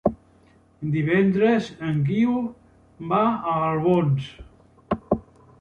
[0.95, 2.33] Divendres en Guiu
[3.13, 4.31] va a Albons.